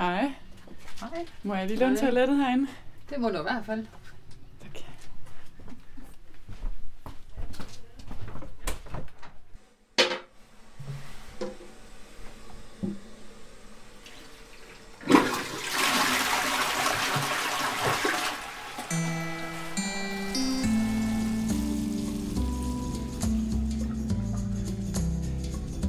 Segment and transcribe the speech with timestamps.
[0.00, 0.32] Hej.
[1.00, 1.26] Hej.
[1.42, 2.66] Må jeg lige låne toilettet herinde?
[3.10, 3.86] Det må du i hvert fald.
[4.62, 4.78] Tak.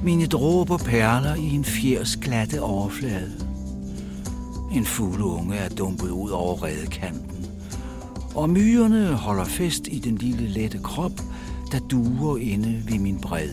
[0.04, 3.41] Mine dråber perler i en fjers glatte overflade.
[4.74, 7.46] En fugleunge er dumpet ud over redekanten.
[8.36, 11.22] Og myrerne holder fest i den lille lette krop,
[11.72, 13.50] der duer inde ved min bred.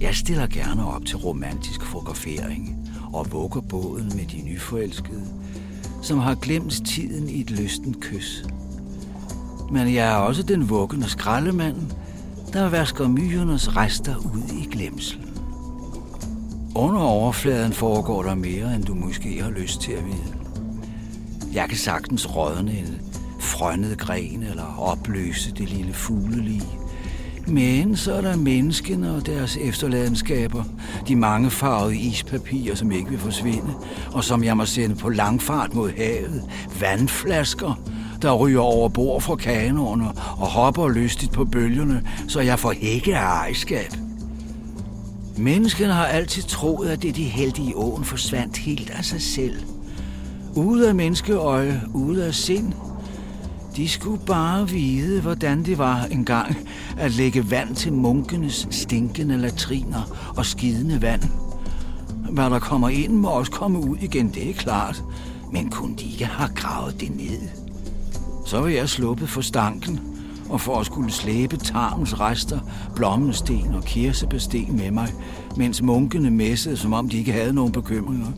[0.00, 5.24] Jeg stiller gerne op til romantisk fotografering og vugger båden med de nyforelskede,
[6.02, 8.44] som har glemt tiden i et lystent kys.
[9.72, 11.76] Men jeg er også den vuggende skraldemand,
[12.52, 15.27] der vasker myrernes rester ud i glemsel.
[16.74, 20.34] Under overfladen foregår der mere, end du måske har lyst til at vide.
[21.52, 23.00] Jeg kan sagtens rådne en
[23.40, 26.62] frønnet gren eller opløse det lille fuglelig.
[27.46, 30.64] Men så er der menneskene og deres efterladenskaber,
[31.08, 33.74] de mange farvede ispapirer, som ikke vil forsvinde,
[34.12, 36.42] og som jeg må sende på langfart mod havet,
[36.80, 37.80] vandflasker,
[38.22, 43.16] der ryger over bord fra kanoner og hopper lystigt på bølgerne, så jeg får hække
[43.16, 44.07] af ejerskab.
[45.38, 49.62] Menneskene har altid troet, at det de heldige i åen forsvandt helt af sig selv.
[50.56, 52.72] Ude af menneskeøje, ude af sind.
[53.76, 56.56] De skulle bare vide, hvordan det var engang
[56.98, 61.22] at lægge vand til munkenes stinkende latriner og skidende vand.
[62.30, 65.02] Hvad der kommer ind, må også komme ud igen, det er klart.
[65.52, 67.48] Men kunne de ikke have gravet det ned?
[68.46, 70.00] Så var jeg sluppet for stanken,
[70.50, 72.58] og for at skulle slæbe tarmens rester,
[72.96, 75.08] blommesten og kirsebesten med mig,
[75.56, 78.32] mens munkene messede, som om de ikke havde nogen bekymringer.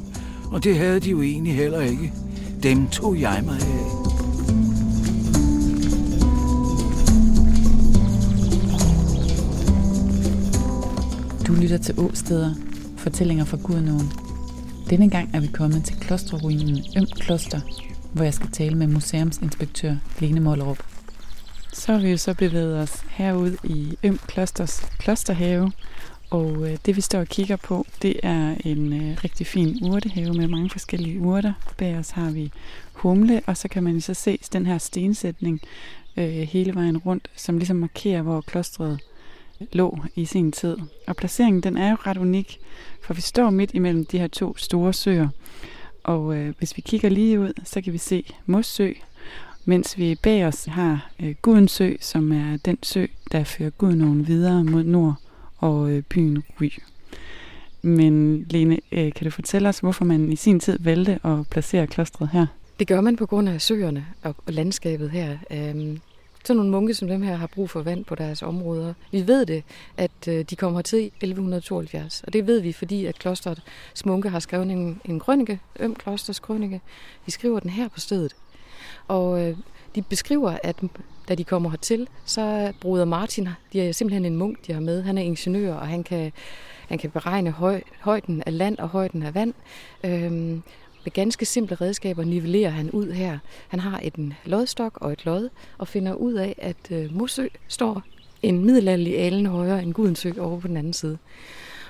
[0.51, 2.13] Og det havde de jo egentlig heller ikke.
[2.63, 4.01] Dem tog jeg mig af.
[11.47, 12.55] Du lytter til Åsteder,
[12.97, 14.13] fortællinger fra Gudnåen.
[14.91, 17.61] Denne gang er vi kommet til klosterruinen Øm Kloster,
[18.13, 20.90] hvor jeg skal tale med museumsinspektør Lene Mollerup.
[21.73, 25.73] Så har vi jo så bevæget os herud i Øm Klosters klosterhave,
[26.31, 30.35] og øh, det vi står og kigger på, det er en øh, rigtig fin urtehave
[30.35, 31.53] med mange forskellige urter.
[31.79, 32.53] Bag os har vi
[32.93, 35.61] humle, og så kan man så se den her stensætning
[36.17, 39.01] øh, hele vejen rundt, som ligesom markerer, hvor klostret
[39.73, 40.77] lå i sin tid.
[41.07, 42.59] Og placeringen den er jo ret unik,
[43.03, 45.29] for vi står midt imellem de her to store søer.
[46.05, 48.93] Og øh, hvis vi kigger lige ud, så kan vi se Mossø,
[49.65, 54.65] mens vi bag os har øh, Gudensø, som er den sø, der fører Gudnogen videre
[54.65, 55.15] mod nord
[55.59, 56.71] og øh, byen Ry.
[57.83, 61.87] Men Lene, øh, kan du fortælle os, hvorfor man i sin tid valgte at placere
[61.87, 62.47] klostret her?
[62.79, 65.39] Det gør man på grund af søerne og landskabet her.
[65.51, 66.01] Øhm,
[66.45, 68.95] sådan nogle munke som dem her har brug for vand på deres områder.
[69.13, 69.65] Vi ved det,
[69.97, 73.63] at øh, de kommer til 1172, og det ved vi, fordi at klosteret
[74.07, 76.81] munke har skrevet en, en krønike, Øm Klosters krønike.
[77.27, 78.37] Vi skriver den her på stedet.
[79.09, 79.57] Og øh,
[79.95, 80.77] de beskriver, at
[81.29, 84.81] da de kommer hertil, så er bruder Martin, de er simpelthen en munk, de har
[84.81, 85.03] med.
[85.03, 86.33] Han er ingeniør, og han kan,
[86.89, 89.55] han kan beregne høj, højden af land og højden af vand.
[90.05, 90.63] Øhm,
[91.05, 93.39] med ganske simple redskaber nivellerer han ud her.
[93.69, 98.03] Han har en lodstok og et lod, og finder ud af, at øh, Mosø står
[98.43, 101.19] en middelalderlig alen højere end Gudensø over på den anden side.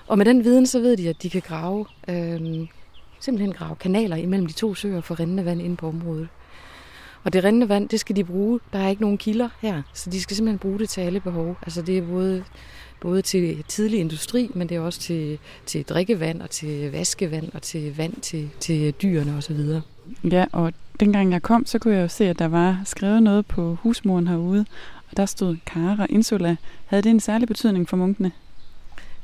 [0.06, 2.68] Og med den viden, så ved de, at de kan grave, øh,
[3.20, 6.28] simpelthen grave kanaler imellem de to søer for rindende vand inde på området.
[7.24, 8.60] Og det rindende vand, det skal de bruge.
[8.72, 11.56] Der er ikke nogen kilder her, så de skal simpelthen bruge det til alle behov.
[11.62, 12.44] Altså det er både,
[13.00, 17.62] både til tidlig industri, men det er også til, til drikkevand og til vaskevand og
[17.62, 19.58] til vand til, til dyrene osv.
[20.30, 23.46] Ja, og dengang jeg kom, så kunne jeg jo se, at der var skrevet noget
[23.46, 24.66] på husmuren herude,
[25.10, 26.56] og der stod Cara Insula.
[26.86, 28.32] Havde det en særlig betydning for munkene?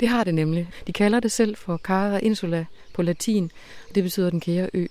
[0.01, 0.69] Det har det nemlig.
[0.87, 2.65] De kalder det selv for Cara Insula
[2.95, 3.51] på latin,
[3.89, 4.87] og det betyder den kære ø.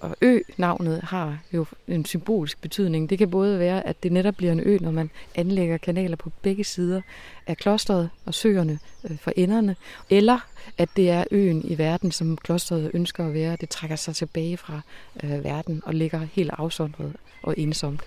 [0.00, 3.10] Og ø-navnet har jo en symbolsk betydning.
[3.10, 6.32] Det kan både være, at det netop bliver en ø, når man anlægger kanaler på
[6.42, 7.00] begge sider
[7.46, 8.78] af klosteret og søerne
[9.10, 9.76] øh, for enderne,
[10.10, 10.38] eller
[10.78, 13.56] at det er øen i verden, som klosteret ønsker at være.
[13.60, 14.80] Det trækker sig tilbage fra
[15.24, 17.12] øh, verden og ligger helt afsondret
[17.42, 18.00] og ensomt.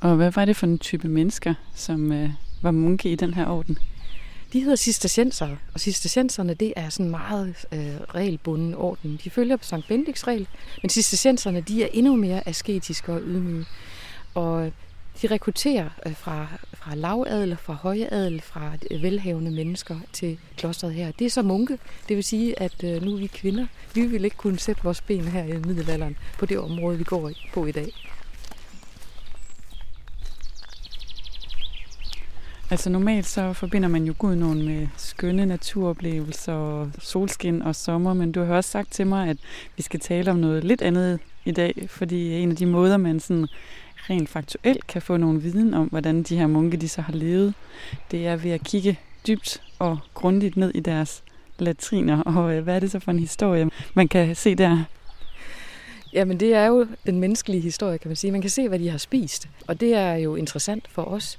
[0.00, 2.30] Og hvad var det for en type mennesker, som øh,
[2.62, 3.78] var munke i den her orden?
[4.52, 9.20] De hedder cistercienser, og cistercienserne det er sådan en meget øh, regelbunden orden.
[9.24, 10.48] De følger på Sankt Benedikts regel,
[10.82, 13.64] men cistercienserne de er endnu mere asketiske og ydmyge.
[14.34, 14.72] Og
[15.22, 21.10] de rekrutterer øh, fra, fra lavadel, fra højadel, fra øh, velhavende mennesker til klostret her.
[21.10, 21.78] Det er så munke.
[22.08, 23.66] Det vil sige, at øh, nu er vi kvinder.
[23.94, 27.32] Vi vil ikke kunne sætte vores ben her i middelalderen på det område, vi går
[27.54, 28.07] på i dag.
[32.70, 38.44] Altså normalt så forbinder man jo Gudnåen med skønne naturoplevelser, solskin og sommer, men du
[38.44, 39.36] har også sagt til mig, at
[39.76, 43.20] vi skal tale om noget lidt andet i dag, fordi en af de måder, man
[43.20, 43.46] sådan
[44.10, 47.54] rent faktuelt kan få nogle viden om, hvordan de her munke de så har levet,
[48.10, 51.22] det er ved at kigge dybt og grundigt ned i deres
[51.58, 52.22] latriner.
[52.22, 54.84] Og øh, hvad er det så for en historie, man kan se der?
[56.12, 58.32] Jamen det er jo den menneskelige historie, kan man sige.
[58.32, 59.48] Man kan se, hvad de har spist.
[59.66, 61.38] Og det er jo interessant for os,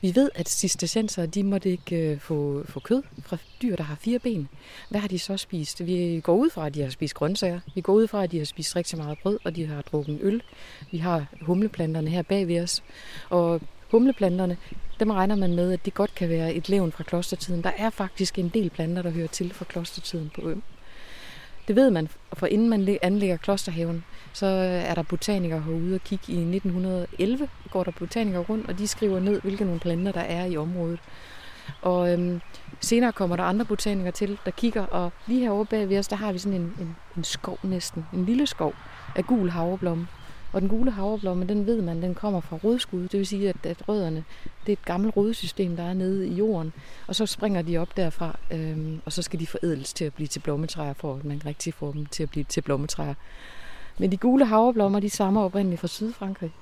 [0.00, 3.96] vi ved, at cistercenser, de måtte ikke øh, få, få kød fra dyr, der har
[4.00, 4.48] fire ben.
[4.90, 5.86] Hvad har de så spist?
[5.86, 7.60] Vi går ud fra, at de har spist grøntsager.
[7.74, 10.18] Vi går ud fra, at de har spist rigtig meget brød, og de har drukket
[10.22, 10.42] øl.
[10.90, 12.82] Vi har humleplanterne her bag ved os.
[13.30, 13.60] Og
[13.90, 14.56] humleplanterne,
[15.00, 17.62] dem regner man med, at det godt kan være et levn fra klostertiden.
[17.62, 20.62] Der er faktisk en del planter, der hører til fra klostertiden på øen.
[21.68, 26.00] Det ved man, for inden man anlægger klosterhaven, så øh, er der botanikere herude og
[26.00, 26.32] kigge.
[26.32, 30.44] I 1911 går der botanikere rundt, og de skriver ned, hvilke nogle planter der er
[30.44, 30.98] i området.
[31.82, 32.40] Og øhm,
[32.80, 36.16] senere kommer der andre botanikere til, der kigger, og lige herovre bag ved os, der
[36.16, 38.74] har vi sådan en, en, en skov næsten, en lille skov
[39.16, 40.06] af gul havreblomme.
[40.52, 43.02] Og den gule havreblomme, den ved man, den kommer fra rodskud.
[43.02, 44.24] Det vil sige, at, at rødderne,
[44.66, 46.72] det er et gammelt rodsystem, der er nede i jorden.
[47.06, 50.26] Og så springer de op derfra, øhm, og så skal de forædles til at blive
[50.26, 53.14] til blommetræer, for at man rigtig får dem til at blive til blommetræer.
[53.98, 56.52] Men de gule havreblommer, de stammer oprindeligt fra Sydfrankrig.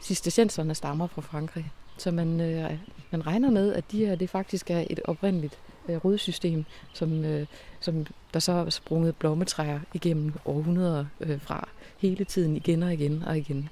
[0.00, 1.72] Cistercienserne stammer fra Frankrig.
[1.98, 2.70] Så man, øh,
[3.10, 5.58] man regner med, at de her det faktisk er et oprindeligt
[5.88, 7.46] øh, rodsystem, som, øh,
[7.80, 11.68] som der så er sprunget blommetræer igennem århundreder øh, fra
[11.98, 13.68] hele tiden igen og igen og igen.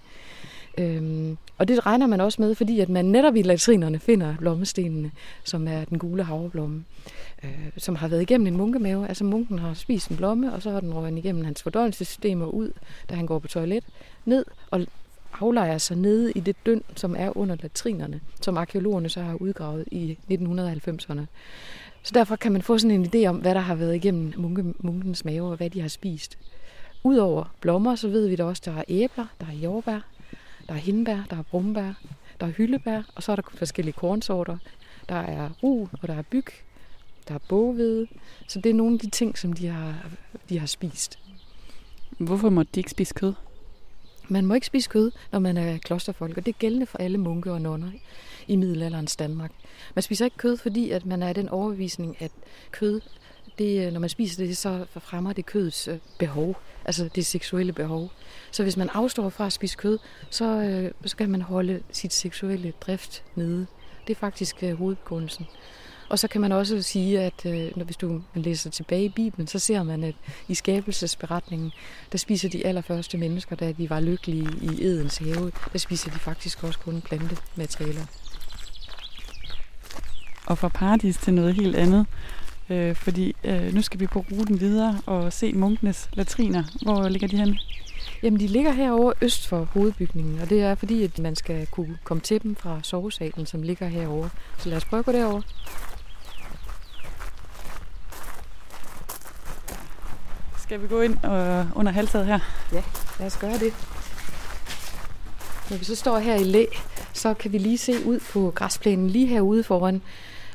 [0.78, 5.10] Øhm, og det regner man også med, fordi at man netop i latrinerne finder blommestenene,
[5.44, 6.84] som er den gule havreblomme,
[7.44, 9.08] øh, som har været igennem en munkemave.
[9.08, 12.54] Altså munken har spist en blomme, og så har den røget igennem hans fordøjelsessystem og
[12.54, 12.72] ud,
[13.10, 13.84] da han går på toilet,
[14.24, 14.86] ned og
[15.40, 19.84] aflejer sig nede i det døn, som er under latrinerne, som arkeologerne så har udgravet
[19.90, 21.20] i 1990'erne.
[22.04, 24.74] Så derfor kan man få sådan en idé om, hvad der har været igennem munke,
[24.78, 26.38] munkens mave, og hvad de har spist.
[27.04, 30.00] Udover blommer, så ved vi da også, at der er æbler, der er jordbær,
[30.68, 31.92] der er hindbær, der er brumbær,
[32.40, 34.58] der er hyldebær, og så er der forskellige kornsorter.
[35.08, 36.46] Der er ru, og der er byg,
[37.28, 38.06] der er boghvede.
[38.48, 39.94] Så det er nogle af de ting, som de har,
[40.48, 41.18] de har spist.
[42.18, 43.32] Hvorfor må de ikke spise kød?
[44.28, 47.18] Man må ikke spise kød, når man er klosterfolk, og det er gældende for alle
[47.18, 47.90] munke og nonner
[48.48, 49.50] i middelalderens Danmark.
[49.94, 52.30] Man spiser ikke kød, fordi at man er den overbevisning, at
[52.70, 53.00] kød,
[53.58, 57.72] det, øh, når man spiser det, så fremmer det kødets øh, behov, altså det seksuelle
[57.72, 58.10] behov.
[58.50, 59.98] Så hvis man afstår fra at spise kød,
[60.30, 63.66] så, øh, så kan man holde sit seksuelle drift nede.
[64.06, 65.46] Det er faktisk hovedbegrundelsen.
[66.08, 69.46] Og så kan man også sige, at øh, når hvis du læser tilbage i Bibelen,
[69.46, 70.14] så ser man, at
[70.48, 71.72] i skabelsesberetningen,
[72.12, 76.18] der spiser de allerførste mennesker, da de var lykkelige i Edens have, der spiser de
[76.18, 78.04] faktisk også kun plantematerialer.
[80.46, 82.06] Og fra paradis til noget helt andet,
[82.70, 86.64] øh, fordi øh, nu skal vi på ruten videre og se munkenes latriner.
[86.82, 87.58] Hvor ligger de henne?
[88.22, 91.98] Jamen, de ligger herovre øst for hovedbygningen, og det er fordi, at man skal kunne
[92.04, 94.30] komme til dem fra sovesalen, som ligger herovre.
[94.58, 95.42] Så lad os prøve at gå derover.
[100.74, 102.38] Skal vi gå ind og under halvtaget her?
[102.72, 102.82] Ja,
[103.18, 103.72] lad os gøre det.
[105.70, 106.64] Når vi så står her i læ,
[107.12, 110.02] så kan vi lige se ud på græsplænen lige herude foran.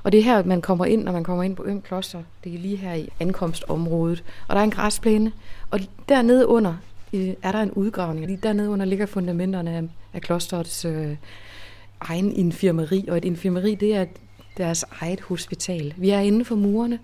[0.03, 2.23] Og det er her, man kommer ind, når man kommer ind på Øm Kloster.
[2.43, 4.23] Det er lige her i ankomstområdet.
[4.47, 5.31] Og der er en græsplæne.
[5.71, 5.79] Og
[6.09, 6.75] dernede under
[7.43, 8.25] er der en udgravning.
[8.25, 11.15] Lige dernede under ligger fundamenterne af, af klosterets øh,
[12.01, 13.05] egen infirmeri.
[13.07, 14.05] Og et infirmeri, det er
[14.57, 15.93] deres eget hospital.
[15.97, 16.99] Vi er inde for murene.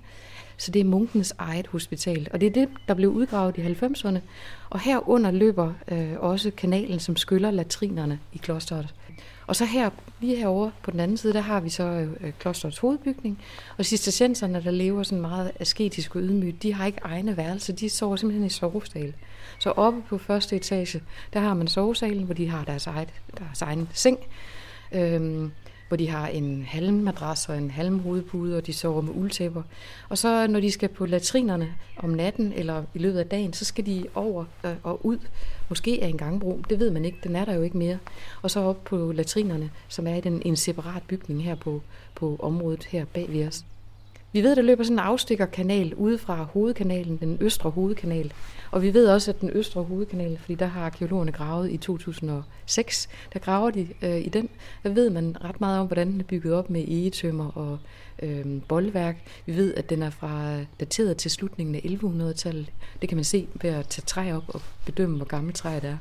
[0.58, 2.28] Så det er munkens eget hospital.
[2.34, 4.20] Og det er det, der blev udgravet i 90'erne.
[4.70, 8.94] Og herunder løber øh, også kanalen, som skyller latrinerne i klosteret.
[9.48, 9.90] Og så her,
[10.22, 11.84] lige herovre på den anden side, der har vi så
[12.22, 13.40] øh, klosterets hovedbygning.
[13.78, 17.90] Og cistercienserne, der lever sådan meget asketisk og ydmygt, de har ikke egne værelser, de
[17.90, 19.14] sover simpelthen i sovestal.
[19.60, 21.02] Så oppe på første etage,
[21.34, 24.18] der har man sovesalen, hvor de har deres, eget, deres egen seng.
[24.92, 25.52] Øhm,
[25.96, 29.64] hvor de har en halmmadras og en halmhovedpude, og de sover med uldtæpper.
[30.10, 33.66] Og så når de skal på latrinerne om natten eller i løbet af dagen, så
[33.66, 35.18] skal de over øh, og ud.
[35.70, 37.98] Måske af en gangbro, det ved man ikke, den er der jo ikke mere.
[38.42, 41.82] Og så op på latrinerne, som er i den, en separat bygning her på,
[42.16, 43.66] på området her bag ved os.
[44.36, 48.34] Vi ved, at der løber sådan en afstikkerkanal ude fra hovedkanalen, den østre hovedkanal.
[48.72, 53.10] Og vi ved også, at den østre hovedkanal, fordi der har arkeologerne gravet i 2006,
[53.34, 54.50] der graver de øh, i den,
[54.84, 57.80] der ved man ret meget om, hvordan den er bygget op med egetømmer og
[58.22, 59.18] øh, boldværk.
[59.46, 62.72] Vi ved, at den er fra dateret til slutningen af 1100-tallet.
[63.02, 65.98] Det kan man se ved at tage træ op og bedømme, hvor gammelt træet er.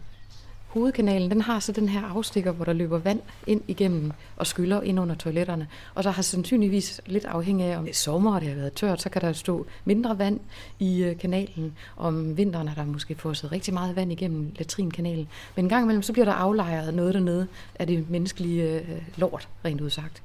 [0.74, 4.80] Hovedkanalen den har så den her afstikker, hvor der løber vand ind igennem og skyller
[4.82, 5.68] ind under toiletterne.
[5.94, 9.22] Og der har sandsynligvis lidt afhængig af, om sommer det har været tørt, så kan
[9.22, 10.40] der stå mindre vand
[10.78, 11.72] i øh, kanalen.
[11.96, 15.28] Om vinteren har der måske fået rigtig meget vand igennem latrinkanalen.
[15.56, 19.48] Men en gang imellem, så bliver der aflejret noget dernede af det menneskelige øh, lort,
[19.64, 20.22] rent udsagt.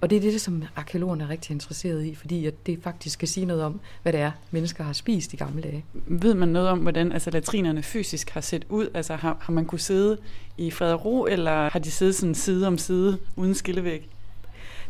[0.00, 3.28] Og det er det, som arkeologerne er rigtig interesseret i, fordi at det faktisk skal
[3.28, 5.84] sige noget om, hvad det er, mennesker har spist i gamle dage.
[5.94, 8.88] Ved man noget om, hvordan altså, latrinerne fysisk har set ud?
[8.94, 10.18] Altså har, har man kunne sidde
[10.58, 14.08] i fred og ro, eller har de siddet sådan side om side uden skillevæg?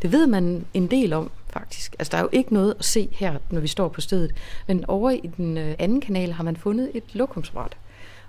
[0.03, 1.97] Det ved man en del om, faktisk.
[1.99, 4.35] Altså, der er jo ikke noget at se her, når vi står på stedet.
[4.67, 7.77] Men over i den øh, anden kanal har man fundet et lokumsbræt.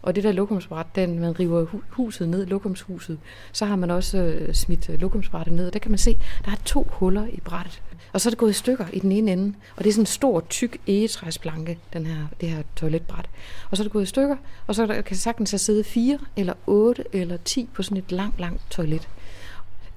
[0.01, 3.19] Og det der lokumsbræt, den man river huset ned, lokumshuset,
[3.51, 5.67] så har man også øh, smidt øh, lokumsbrættet ned.
[5.67, 7.81] Og der kan man se, der er to huller i brættet.
[8.13, 9.53] Og så er det gået i stykker i den ene ende.
[9.75, 13.29] Og det er sådan en stor, tyk egetræsplanke, den her, det her toiletbræt.
[13.71, 14.35] Og så er det gået i stykker,
[14.67, 18.39] og så kan sagtens have siddet fire, eller otte, eller ti på sådan et langt,
[18.39, 19.07] langt toilet.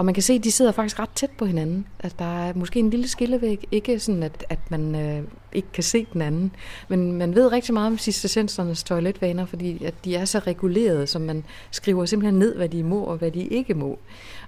[0.03, 1.87] Og man kan se, at de sidder faktisk ret tæt på hinanden.
[2.01, 3.69] At der er måske en lille skillevæg.
[3.71, 6.53] Ikke sådan, at, at man øh, ikke kan se den anden.
[6.89, 11.23] Men man ved rigtig meget om cistercensernes toiletvaner, fordi at de er så regulerede, som
[11.23, 13.99] man skriver simpelthen ned, hvad de må og hvad de ikke må.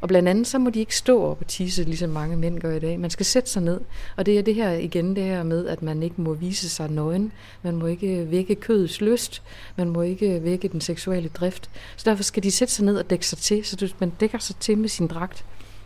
[0.01, 2.77] Og blandt andet, så må de ikke stå op og tisse, ligesom mange mænd gør
[2.77, 3.01] i dag.
[3.01, 3.81] Man skal sætte sig ned.
[4.17, 6.91] Og det er det her igen, det her med, at man ikke må vise sig
[6.91, 7.33] nøgen.
[7.63, 9.43] Man må ikke vække kødets lyst.
[9.77, 11.71] Man må ikke vække den seksuelle drift.
[11.97, 13.65] Så derfor skal de sætte sig ned og dække sig til.
[13.65, 15.44] Så man dækker sig til med sin dragt.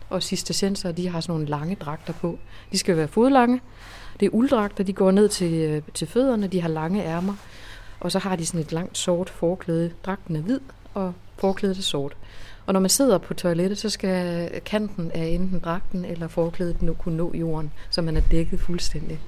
[0.09, 2.39] Og cistercenser, de har sådan nogle lange dragter på.
[2.71, 3.61] De skal være fodlange.
[4.19, 6.47] Det er ulddragter, de går ned til, øh, til fødderne.
[6.47, 7.33] De har lange ærmer.
[7.99, 9.91] Og så har de sådan et langt sort forklæde.
[10.05, 10.59] Dragten er hvid,
[10.93, 12.15] og forklædet er sort.
[12.65, 16.93] Og når man sidder på toilettet, så skal kanten af enten dragten eller forklædet nu
[16.93, 19.19] kunne nå jorden, så man er dækket fuldstændig.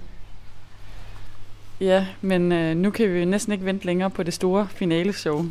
[1.79, 5.45] Ja, men øh, nu kan vi næsten ikke vente længere på det store finale-show.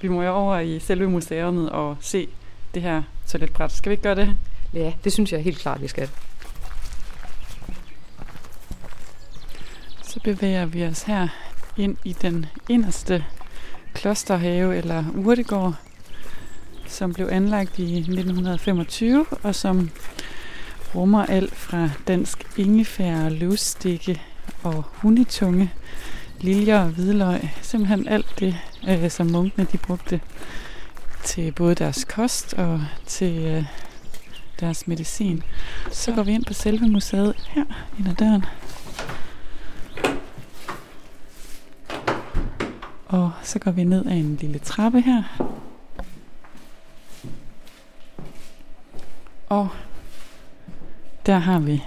[0.00, 2.28] Vi må jo over i selve museet og se
[2.74, 3.72] det her toiletbræt.
[3.72, 4.36] Skal vi ikke gøre det?
[4.74, 6.08] Ja, det synes jeg helt klart, vi skal.
[10.02, 11.28] Så bevæger vi os her
[11.76, 13.24] ind i den inderste
[13.94, 15.74] klosterhave eller urtegård,
[16.86, 19.90] som blev anlagt i 1925, og som
[20.94, 24.22] rummer alt fra dansk ingefær, løvstikke
[24.62, 25.72] og hundetunge,
[26.40, 27.50] liljer og hvidløg.
[27.62, 28.58] Simpelthen alt det,
[28.88, 30.20] øh, som munkene de brugte
[31.24, 33.64] til både deres kost og til øh,
[34.60, 35.42] deres medicin.
[35.90, 37.64] Så går vi ind på selve museet her
[37.98, 38.44] ind ad døren.
[43.06, 45.22] Og så går vi ned ad en lille trappe her.
[49.48, 49.68] Og
[51.26, 51.82] der har vi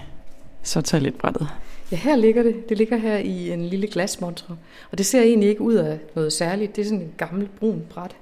[0.62, 1.48] så toiletbrættet.
[1.92, 2.68] Ja, her ligger det.
[2.68, 4.56] Det ligger her i en lille glasmontre.
[4.90, 6.76] Og det ser egentlig ikke ud af noget særligt.
[6.76, 8.16] Det er sådan en gammel brun bræt.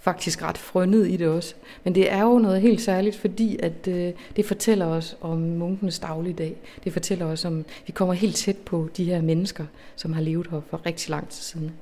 [0.00, 1.54] Faktisk ret frønnet i det også.
[1.84, 5.98] Men det er jo noget helt særligt, fordi at øh, det fortæller os om munkenes
[5.98, 6.56] dagligdag.
[6.84, 9.64] Det fortæller os om, vi kommer helt tæt på de her mennesker,
[9.96, 11.72] som har levet her for rigtig lang tid siden.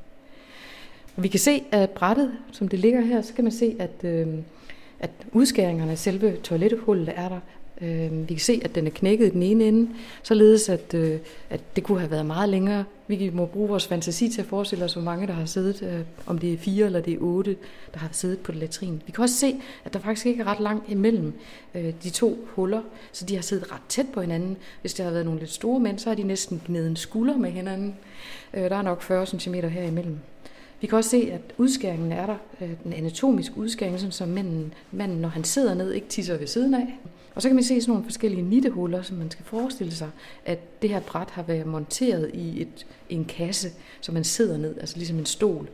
[1.17, 4.05] Og vi kan se, at brættet, som det ligger her, så kan man se, at,
[4.05, 4.27] øh,
[5.01, 7.41] at udskæringerne af selve toiletthullet er der.
[7.81, 9.91] Øh, vi kan se, at den er knækket i den ene ende,
[10.23, 11.19] således at, øh,
[11.51, 12.85] at det kunne have været meget længere.
[13.07, 16.01] Vi må bruge vores fantasi til at forestille os, hvor mange der har siddet, øh,
[16.27, 17.57] om det er fire eller det er otte,
[17.95, 19.03] der har siddet på latrin.
[19.07, 21.33] Vi kan også se, at der faktisk ikke er ret langt imellem
[21.75, 22.83] øh, de to huller,
[23.13, 24.57] så de har siddet ret tæt på hinanden.
[24.81, 27.37] Hvis der har været nogle lidt store mænd, så har de næsten gnede en skulder
[27.37, 27.97] med hinanden.
[28.53, 30.19] Der er nok 40 cm her imellem.
[30.81, 32.37] Vi kan også se, at udskæringen er der,
[32.85, 36.75] den anatomiske udskæring, sådan som manden, manden, når han sidder ned, ikke tisser ved siden
[36.75, 36.99] af.
[37.35, 40.11] Og så kan man se sådan nogle forskellige nittehuller, som man skal forestille sig,
[40.45, 43.69] at det her bræt har været monteret i et, en kasse,
[44.01, 45.69] som man sidder ned, altså ligesom en stol,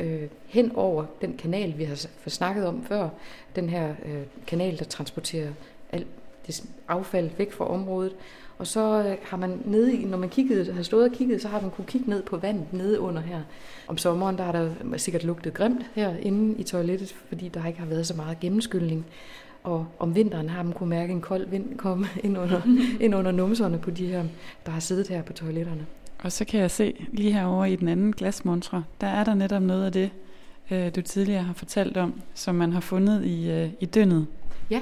[0.00, 3.08] øh, hen over den kanal, vi har snakket om før,
[3.56, 5.50] den her øh, kanal, der transporterer
[5.92, 6.06] alt
[6.46, 8.12] det affald væk fra området.
[8.58, 11.48] Og så øh, har man nede i, når man kiggede, har stået og kigget, så
[11.48, 13.40] har man kunne kigge ned på vandet nede under her.
[13.88, 17.86] Om sommeren, der har der sikkert lugtet grimt herinde i toilettet, fordi der ikke har
[17.86, 19.06] været så meget gennemskyldning.
[19.64, 22.60] Og om vinteren har man kunne mærke en kold vind komme ind under,
[23.00, 24.24] ind under numserne på de her,
[24.66, 25.86] der har siddet her på toiletterne.
[26.22, 29.62] Og så kan jeg se lige herovre i den anden glasmontre, der er der netop
[29.62, 30.10] noget af det,
[30.70, 34.26] øh, du tidligere har fortalt om, som man har fundet i, øh, i dønnet.
[34.70, 34.80] Ja,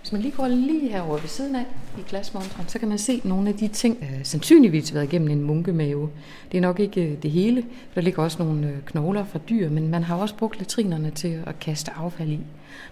[0.00, 1.64] hvis man lige går lige herover ved siden af
[1.98, 5.42] i glasmontren, så kan man se nogle af de ting, øh, sandsynligvis været igennem en
[5.42, 6.10] munkemave.
[6.52, 7.64] Det er nok ikke øh, det hele.
[7.94, 11.42] Der ligger også nogle øh, knogler fra dyr, men man har også brugt latrinerne til
[11.46, 12.38] at kaste affald i.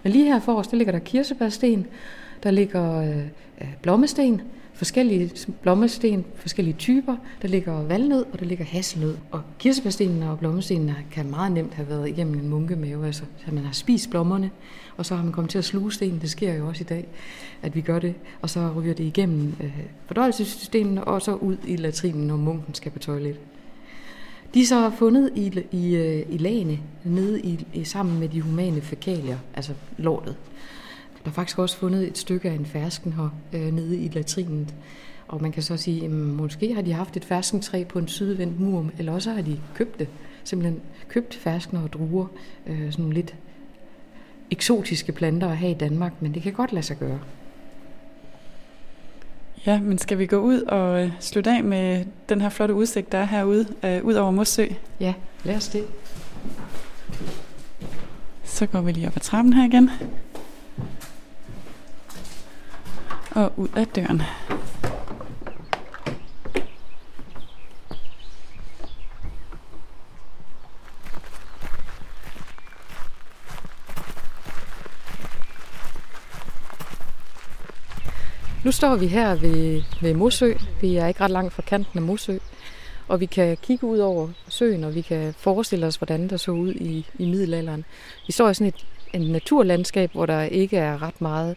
[0.02, 1.86] Men lige her forrest, der ligger der kirsebærsten,
[2.42, 3.18] der ligger øh,
[3.60, 4.42] øh blommesten,
[4.76, 5.30] forskellige
[5.62, 7.16] blommesten, forskellige typer.
[7.42, 9.16] Der ligger valnød, og der ligger hasselnød.
[9.30, 13.06] Og kirsebærstenene og blommestenene kan meget nemt have været igennem en munkemave.
[13.06, 14.50] Altså, at man har spist blommerne,
[14.97, 16.21] og så har man kommet til at sluge stenen.
[16.21, 17.06] Det sker jo også i dag,
[17.62, 18.14] at vi gør det.
[18.42, 22.92] Og så ryger det igennem øh, fordøjelsessystemet, og så ud i latrinen, når munken skal
[22.92, 23.37] på toilet.
[24.54, 28.40] De er så fundet i, i, øh, i lagene nede i, i, sammen med de
[28.40, 30.37] humane fækalier, altså lortet.
[31.26, 34.71] Der er faktisk også fundet et stykke af en fersken her øh, nede i latrinen.
[35.28, 38.61] Og man kan så sige, at måske har de haft et ferskentræ på en sydvendt
[38.61, 40.09] mur, eller også har de købt det.
[40.45, 42.26] Simpelthen købt ferskener og druer,
[42.66, 43.35] øh, sådan lidt
[44.50, 47.21] eksotiske planter at have i Danmark, men det kan godt lade sig gøre.
[49.66, 53.12] Ja, men skal vi gå ud og øh, slutte af med den her flotte udsigt,
[53.12, 54.66] der er herude, øh, ud over Mossø?
[55.00, 55.14] Ja,
[55.45, 55.85] lad os det.
[58.45, 59.90] Så går vi lige op ad trappen her igen.
[63.36, 64.22] Og ud af døren.
[78.64, 80.52] Nu står vi her ved, ved Mosø.
[80.80, 82.38] Vi er ikke ret langt fra kanten af Mosø.
[83.08, 86.50] Og vi kan kigge ud over søen, og vi kan forestille os, hvordan der så
[86.50, 87.84] ud i, i middelalderen.
[88.26, 91.56] Vi står i sådan et, en naturlandskab, hvor der ikke er ret meget,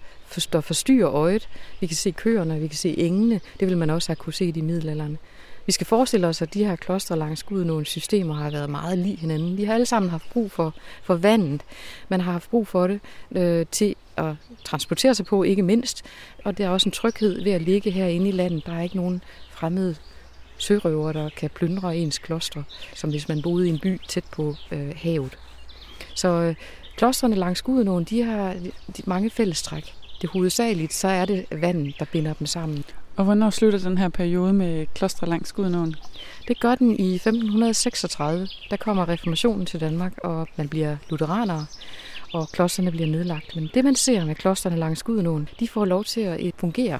[0.53, 1.49] der forstyrrer øjet.
[1.79, 3.41] Vi kan se køerne, vi kan se engene.
[3.59, 5.17] Det vil man også have kunne se i middelalderen.
[5.65, 9.15] Vi skal forestille os, at de her klostre langs nogle systemer har været meget lige
[9.15, 9.57] hinanden.
[9.57, 11.61] De har alle sammen haft brug for, for vandet.
[12.09, 12.99] Man har haft brug for det
[13.31, 16.05] øh, til at transportere sig på, ikke mindst.
[16.45, 18.65] Og der er også en tryghed ved at ligge herinde i landet.
[18.65, 19.95] Der er ikke nogen fremmede
[20.57, 22.63] sørøver, der kan plyndre ens kloster,
[22.95, 25.37] som hvis man boede i en by tæt på øh, havet.
[26.15, 26.55] Så øh,
[26.99, 28.53] klostrene langs Gudenåen, de har
[28.97, 29.93] de, mange fællestræk.
[30.21, 32.83] Det hovedsageligt, så er det vandet, der binder dem sammen.
[33.15, 35.95] Og hvornår slutter den her periode med klostre langs Gudenåen?
[36.47, 38.47] Det gør den i 1536.
[38.69, 41.65] Der kommer reformationen til Danmark, og man bliver lutheranere
[42.33, 43.55] og klosterne bliver nedlagt.
[43.55, 46.99] Men det man ser med klosterne langs Gudenåen, de får lov til at fungere.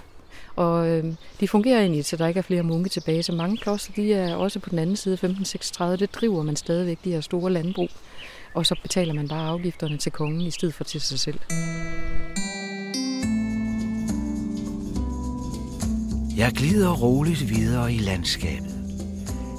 [0.56, 1.04] Og øh,
[1.40, 3.24] de fungerer egentlig, så der ikke er flere munke tilbage.
[3.24, 5.98] Så mange kloster, de er også på den anden side 1536.
[5.98, 7.90] Det driver man stadigvæk, de her store landbrug.
[8.54, 11.40] Og så betaler man bare afgifterne til kongen i stedet for til sig selv.
[16.38, 18.76] Jeg glider roligt videre i landskabet.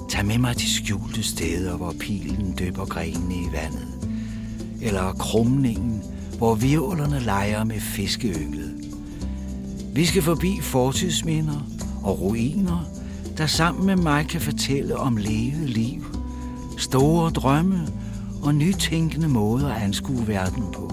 [0.09, 4.11] Tag med mig til skjulte steder, hvor pilen døber grenene i vandet.
[4.83, 6.03] Eller krumningen,
[6.39, 8.75] hvor virvlerne leger med fiskeynglet.
[9.95, 11.67] Vi skal forbi fortidsminder
[12.05, 12.85] og ruiner,
[13.39, 16.05] der sammen med mig kan fortælle om levet liv,
[16.79, 17.87] store drømme
[18.43, 20.93] og nytænkende måder at anskue verden på.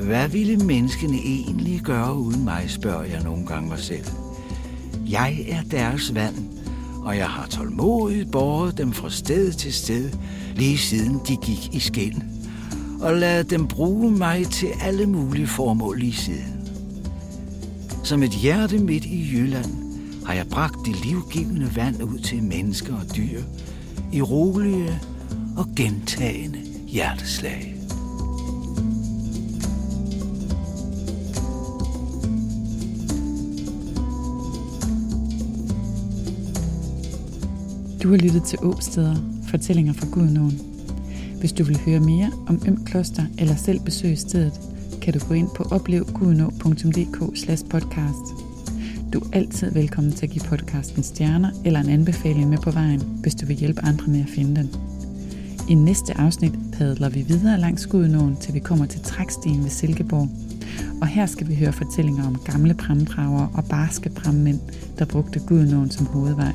[0.00, 4.04] Hvad ville menneskene egentlig gøre uden mig, spørger jeg nogle gange mig selv.
[5.10, 6.34] Jeg er deres vand,
[7.04, 10.10] og jeg har tålmodigt båret dem fra sted til sted,
[10.56, 12.22] lige siden de gik i skin,
[13.00, 16.68] og ladet dem bruge mig til alle mulige formål lige siden.
[18.04, 19.74] Som et hjerte midt i Jylland
[20.26, 23.40] har jeg bragt det livgivende vand ud til mennesker og dyr
[24.12, 25.00] i rolige
[25.56, 27.74] og gentagende hjerteslag.
[38.02, 39.16] Du har lyttet til Åsteder,
[39.50, 40.60] fortællinger fra Gudnåen.
[41.38, 44.60] Hvis du vil høre mere om Øm Kloster eller selv besøge stedet,
[45.02, 47.18] kan du gå ind på oplevgudnå.dk
[47.70, 48.47] podcast.
[49.12, 53.00] Du er altid velkommen til at give podcasten stjerner eller en anbefaling med på vejen,
[53.22, 54.70] hvis du vil hjælpe andre med at finde den.
[55.68, 60.28] I næste afsnit padler vi videre langs Gudnåen, til vi kommer til Trækstien ved Silkeborg.
[61.00, 64.60] Og her skal vi høre fortællinger om gamle bramdrager og barske brammænd,
[64.98, 66.52] der brugte Gudnåen som hovedvej.